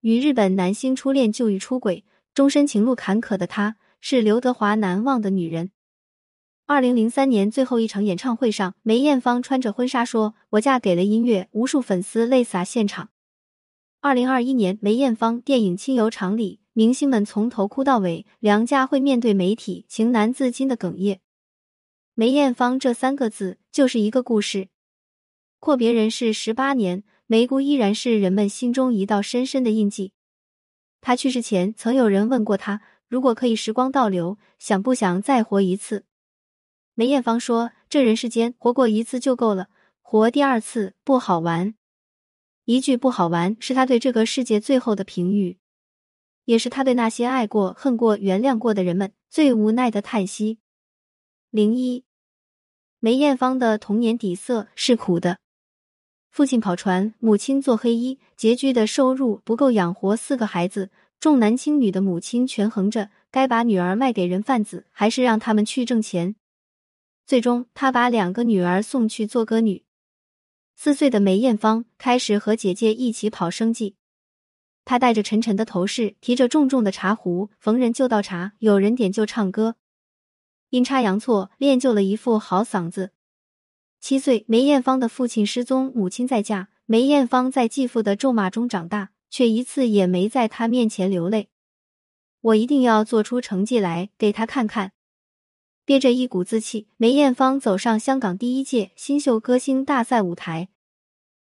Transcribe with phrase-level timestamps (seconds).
[0.00, 5.72] 与日本男星初恋就遇出轨，终身情路坎坷的她，是刘德华难忘的女人。
[6.66, 13.08] 二零零三年最后一场演唱会上，梅艳芳穿着婚纱说：“我嫁给了音乐。”无数粉丝泪洒现场。
[14.00, 21.20] 二零二一年，梅艳芳电影《亲友场》里，明星们从头哭到尾，梁家辉面对媒体情难自禁的哽咽。
[22.14, 24.68] 梅艳芳这三个字就是一个故事。
[25.58, 30.14] 阔别人世十八年，梅姑依然是人们心中一道深深的印记。
[31.02, 36.06] 她去世前，曾有人问过她，如果可以时光倒流，想不想再活一次？
[36.94, 39.68] 梅艳芳说：“这人世间，活过一次就够了，
[40.00, 41.74] 活第二次不好玩。”
[42.64, 45.58] 一句不好玩，是他对这个世界最后的评语，
[46.46, 50.60] 也是他对那些爱过、恨过、原谅过的人们最无奈的叹息。
[51.50, 52.06] 零一，
[52.98, 55.40] 梅艳芳的童年底色是苦的，
[56.30, 66.36] 父亲跑船，母亲做黑衣，拮据的收入不够养活四个孩子，重男轻女的母亲权衡着该把女儿卖给人贩子，还是让他们去挣钱，
[67.26, 69.84] 最终他把两个女儿送去做歌女。
[70.76, 73.96] 四岁的梅艳芳开始和姐姐一起跑生计，
[74.84, 79.74] 她带着沉沉的头饰，提着重重的茶壶，逢人就倒茶，有人点就唱歌，
[80.70, 83.10] 阴差阳错练就了一副好嗓子。
[84.00, 91.48] 七岁，梅艳芳的父亲失踪，母亲再嫁，梅艳芳在继父的咒骂中长大，却一次也没在他面前流泪。
[92.40, 94.92] 我一定要做出成绩来给他看看。
[95.84, 100.68] 憋着一股子气，梅艳芳走上香港第一届新秀歌星大赛舞台。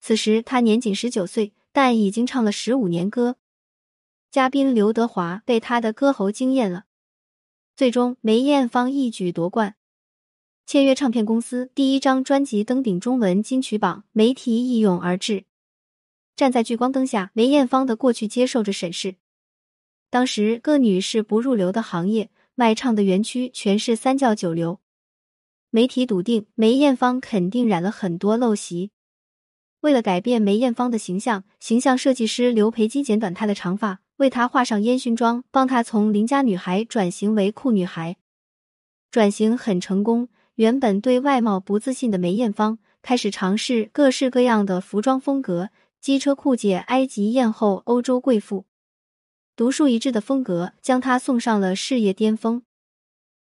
[0.00, 3.36] 此时她年仅十九岁，但已经唱了十五年歌。
[4.30, 6.84] 嘉宾刘德华被她的歌喉惊艳了，
[7.74, 9.74] 最终梅艳芳一举夺冠，
[10.68, 15.44] 签约唱片公司，第一张专辑登顶中文金曲榜，媒体一拥而至。
[16.36, 19.14] 站在聚光灯下，梅艳芳的过去接受着审视。
[20.10, 22.28] 当时歌女是不入流的行业。
[22.54, 24.80] 卖唱的园区全是三教九流，
[25.70, 28.90] 媒体笃定梅艳芳肯定染了很多陋习。
[29.80, 38.18] 为了改变梅艳芳的形象，形象设计师刘培基剪短她的长发，为她画上烟熏妆，帮她从邻家女孩转型为酷女孩。
[39.10, 45.70] 转型很成功，原本对外貌不自信的梅艳芳开始尝试各式各样的服装风格：
[46.00, 48.64] 机车酷姐、埃及艳后、欧洲贵妇。
[49.54, 52.64] 独树一帜的风格将她送上了事业巅峰。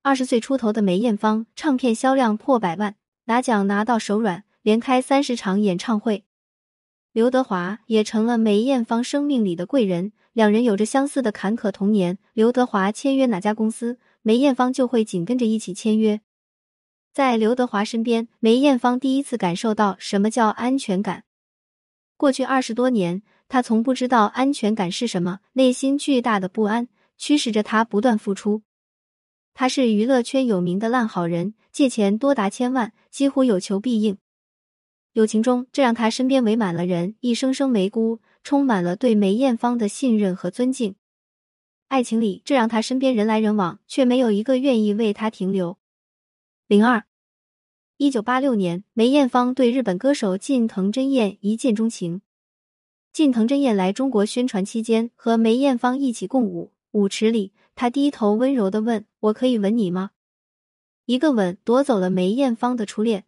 [0.01, 2.95] 二十岁出头的梅艳芳，唱片销量破百万，
[3.25, 6.23] 拿奖拿到手软，连开三十场演唱会。
[7.13, 12.17] 刘德华也成了梅艳芳生命里的贵人，两人有着相似的坎坷童年。
[12.33, 16.21] 刘德华签约哪家公司，梅艳芳就会紧跟着一起签约。
[17.15, 21.23] 在刘德华身边，梅艳芳第一次感受到什么叫安全感。
[22.17, 23.23] 过去二十多年。
[23.47, 28.63] 她从不知道安全感是什么，内心巨大的不安驱使着她不断付出。
[29.53, 34.17] 他是娱乐圈有名的烂好人，借钱多达千万，几乎有求必应。
[35.13, 40.95] 友情中，这让他身边围满了人，一声声梅姑，充满了对梅艳芳的信任和尊敬。
[41.87, 45.77] 爱情里，这让他身边人来人往，却没有一个愿意为他停留。
[46.67, 47.03] 零二，
[47.97, 52.23] 一九八六年，梅艳芳对日本歌手近藤真彦一见钟情。
[53.13, 56.73] 近藤真彦来中国宣传期间，和梅艳芳一起共舞。
[56.89, 60.09] 舞池里，他低头温柔的问：“我可以吻你吗？”
[61.05, 63.25] 一个吻夺走了梅艳芳的初恋。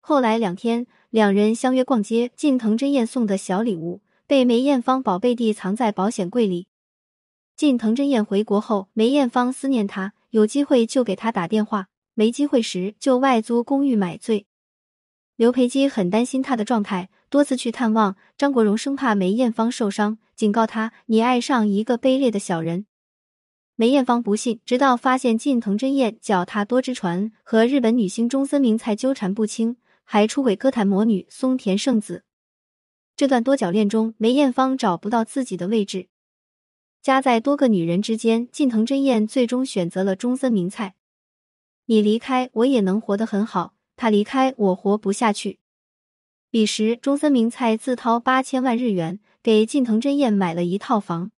[0.00, 6.66] 后来两天，两人相约逛街，近藤真彦送的小礼物被梅艳芳宝贝地藏在保险柜里。
[7.54, 11.86] 近藤真彦回国后，梅艳芳思念他，有机会就给他打电话，
[12.20, 14.44] 没机会时就外租公寓买醉。
[15.36, 17.08] 刘培基很担心他的状态。
[17.30, 22.84] 多次去探望张国荣，生怕梅艳芳受伤，警告他：“你爱上一个卑劣的小人。”
[23.74, 32.24] 梅艳芳不信，直到发现近藤真彦脚踏多只船，和日本女星中森明菜纠缠不清，还出轨歌坛魔女松田圣子。
[33.16, 36.08] 这段多角恋中，梅艳芳找不到自己的位置，
[37.00, 40.96] 夹在多个女人之间，近藤真彦最终选择了中森明菜。
[41.90, 45.58] 你离开，我也能活得很好；他离开，我活不下去。
[46.48, 51.32] 彼时，中森明菜自掏八千万日元给近藤真彦买了一套房。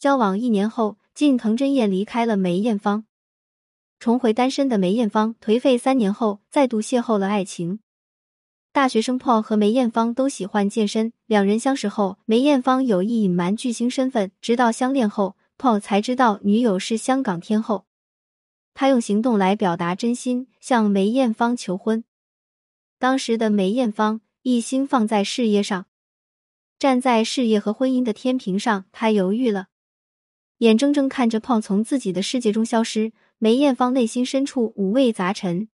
[0.00, 3.04] 交往一年后，近藤真彦离开了梅艳芳，
[4.00, 7.78] 重回单身的梅艳芳颓废三年后，再度邂逅了爱情。
[8.72, 17.84] 大学生 Paul 和梅艳芳都喜欢健身，两人相识后，梅艳芳有意隐瞒巨星身份，直到相恋后，Paul 才知道女友是香港天后。
[18.74, 22.04] 他用行动来表达真心，向梅艳芳求婚。
[22.98, 25.86] 当时的梅艳芳一心放在事业上，
[26.78, 29.68] 站在事业和婚姻的天平上，他犹豫了，
[30.58, 33.12] 眼睁睁看着胖从自己的世界中消失。
[33.38, 35.68] 梅艳芳内心深处五味杂陈。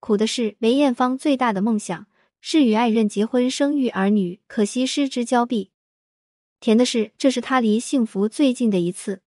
[0.00, 2.06] 苦的是，梅艳芳最大的梦想
[2.42, 5.70] 是与爱人结婚、生育儿女，可惜失之交臂。
[6.60, 9.22] 甜的是，这是他离幸福最近的一次。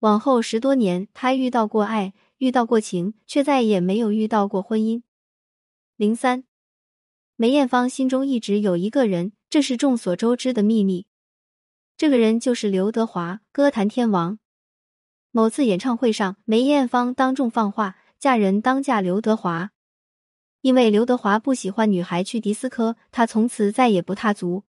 [0.00, 5.02] 往后十多年，他遇到过爱，遇到过情，却再也没有遇到过婚姻。
[5.96, 6.44] 零三，
[7.34, 11.06] 梅艳芳心中一直有一个人，这是众所周知的秘密。
[11.96, 14.38] 这个人就是刘德华，歌坛天王。
[15.32, 19.72] 某次演唱会上，梅艳芳当众放话，嫁人当嫁刘德华。
[20.60, 24.62] 因为刘德华不喜欢女孩去迪斯科，他从此再也不踏足。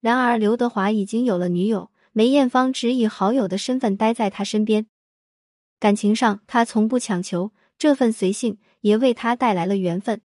[0.00, 4.86] 然而，刘德华已经有了女友，梅艳芳只以好友的身份待在他身边。
[5.78, 10.20] 感情上，他从不强求，这份随性也为他带来了缘分。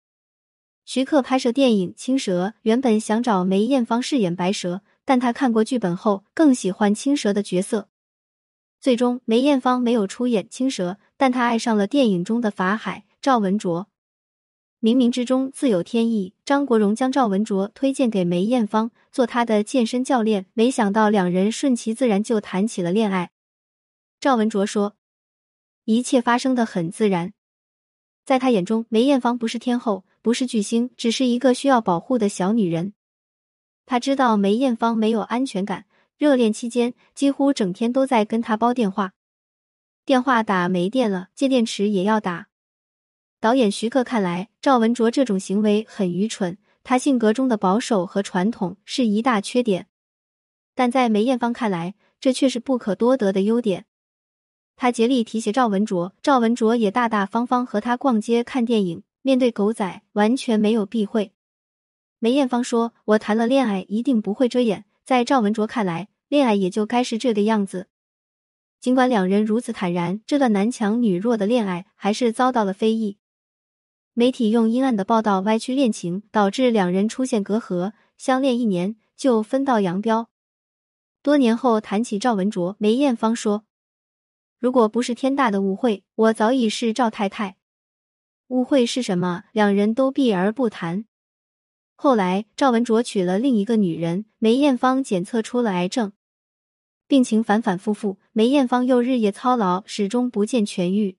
[0.86, 7.90] 徐克拍摄电影《青蛇》，原本想找梅艳芳饰演白蛇，但他看过剧本后更喜欢青蛇的角色。
[8.80, 13.91] 最终，梅艳芳没有出演青蛇，但她爱上了电影中的法海赵文卓。
[14.82, 23.30] 冥冥之中自有天意，张国荣将赵文卓推荐给梅艳芳做他的健身教练，没想到两人顺其自然就谈起了恋爱。
[24.20, 24.96] 赵文卓说
[25.86, 27.34] ：“一切发生的很自然，
[28.26, 32.96] 在他眼中，梅艳芳不是天后，不是巨星，只是一个需要保护的小女人。
[33.86, 35.86] 他知道梅艳芳没有安全感，
[36.18, 39.14] 热恋期间几乎整天都在跟他煲电话，
[40.06, 42.48] 电话打没电了，借电池也要打。”
[43.42, 46.60] 导演徐克看来，赵文卓这种行为很愚蠢。
[46.84, 49.88] 他性格中的保守和传统是一大缺点，
[50.76, 53.88] 但在梅艳芳看来，这却是不可多得的优点。
[54.76, 59.02] 他竭力提携赵文卓，赵文卓也大大方方和他逛街、看电影。
[59.24, 61.32] 面对狗仔，完全没有避讳。
[62.20, 67.88] 梅艳芳说：“我谈了恋爱，一定不会遮掩。”在赵文卓看来，恋爱也就该是这个样子。
[68.80, 73.18] 尽管两人如此坦然，这段男强女弱的恋爱还是遭到了非议。
[74.14, 77.94] 媒体用阴暗的报道歪曲恋情，导致两人出现隔阂。
[78.18, 80.30] 相恋一年就分道扬镳。
[81.24, 83.64] 多年后谈起赵文卓，梅艳芳说
[84.60, 87.56] ：“如果不是天大的误会，我早已是赵太太。
[88.50, 89.46] 误会是什么？
[89.54, 91.06] 两人都避而不谈。
[91.96, 96.12] 后来赵文卓娶了另一个女人，梅艳芳检测出了癌症，
[97.08, 101.18] 病情反反复复，梅艳芳又日夜操劳，始终不见痊愈。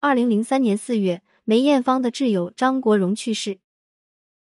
[0.00, 1.22] 二零零三年四月。
[1.46, 3.58] 梅艳芳的挚友张国荣去世。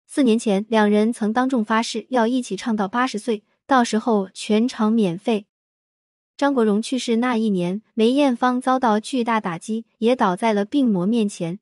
[0.06, 5.46] 四年前，两人曾当众发誓要一起唱到八十岁，到时候全场免费。
[6.36, 11.58] 张国荣去世那一年，梅艳芳遭到巨大打击，也倒在了病魔面前。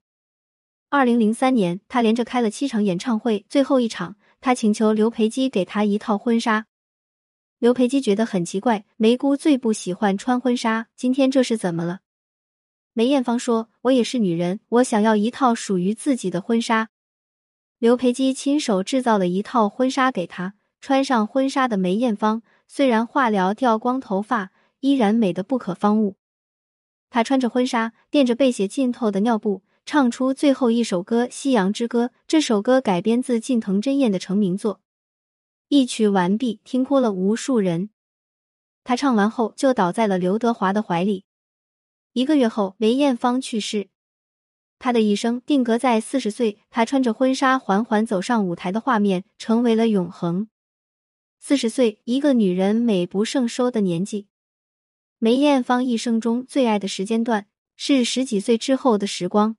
[0.88, 6.66] 二零零三年，他连着开了七场演唱会，最后一场，他请求刘培基给他一套婚纱。
[7.60, 12.00] 刘培基觉得很奇怪，梅姑最不喜欢穿婚纱，今天这是怎么了？
[12.98, 16.88] 梅艳芳说：“我也是女人，我想要一套属于自己的婚纱。”
[17.78, 20.54] 刘培基亲手制造了一套婚纱给她。
[20.80, 24.50] 穿上婚纱的梅艳芳，虽然化疗掉光头发，
[24.80, 26.16] 依然美得不可方物。
[27.08, 32.06] 她穿着婚纱，垫着被血浸透的尿布，唱出最后一首歌《夕阳之歌》。
[32.26, 34.80] 这首歌改编自近藤真彦的成名作。
[35.68, 37.90] 一曲完毕，听哭了无数人。
[38.82, 41.26] 她唱完后，就倒在了刘德华的怀里。
[42.18, 43.90] 一个月后，梅艳芳去世。
[44.80, 50.48] 她的一生定格在四十岁，她穿着婚纱缓缓走上舞台的画面，成为了永恒。
[51.38, 54.26] 四十岁，一个女人美不胜收的年纪。
[55.18, 57.46] 梅艳芳一生中最爱的时间段
[57.76, 59.56] 是十几岁之后的时光。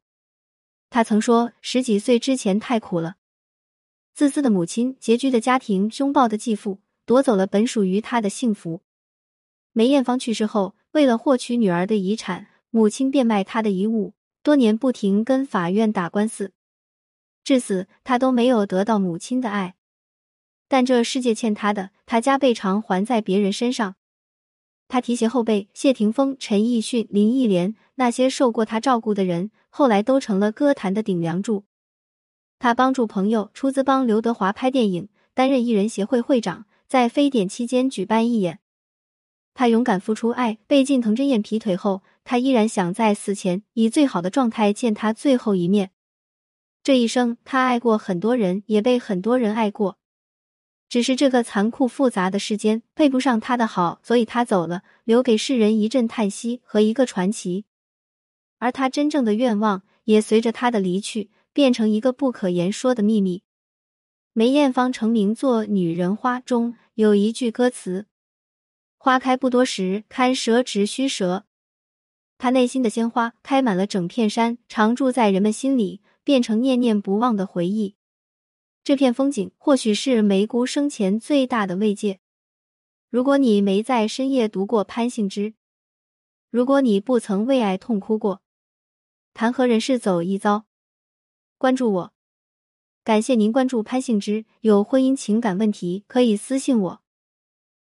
[0.90, 3.16] 她曾说：“十几岁之前太苦了，
[4.14, 8.82] 自私的母亲，拮据的家庭，凶暴的继父，夺走了本属于她的幸福。”
[9.72, 10.76] 梅艳芳去世后。
[10.94, 16.54] 为了获取女儿的遗产，母亲变卖他的遗物，多年不停跟法院打官司，
[17.44, 19.76] 至死他都没有得到母亲的爱。
[20.68, 23.96] 但这世界欠他的，他加倍偿还在别人身上。
[24.88, 31.66] 他提携后辈谢霆锋、陈奕迅、林忆莲那些受过他照顾的人，后来都成了歌坛的顶梁柱。
[32.60, 38.60] 他帮助朋友出资帮刘德华拍电影，担任艺人协会会长，在非典期间举办义演。
[39.60, 45.92] 他勇敢付出爱，被近藤真彦劈腿后，他依然想在死前以最好的状态见他最后一面。
[46.82, 49.98] 这一生，他爱过很多人，也被很多人爱过。
[50.88, 57.66] 只是这个残酷复杂的世间配不上他的好，所以他走了，留给世人一阵叹息和一个传奇。
[58.60, 63.44] 而他真正的愿望，也随着他的离去，变成一个不可言说的秘密。
[64.32, 68.06] 梅艳芳成名作《女人花》中有一句歌词
[69.00, 71.46] ：“花开不多时，看折直须折。”
[72.38, 77.96] 他内心的鲜花开满了整片山，常住在人们心里，变成念念不忘的回忆。
[78.84, 82.20] 这片风景或许是梅姑生前最大的慰藉。
[83.10, 85.54] 如果你没在深夜读过潘幸之，
[86.50, 88.42] 如果你不曾为爱痛哭过，
[89.34, 90.66] 谈何人世走一遭？
[91.58, 92.14] 关注我。
[93.04, 97.02] 感谢您关注潘幸之，有婚姻情感问题可以私信我。